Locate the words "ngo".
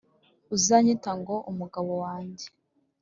1.19-1.35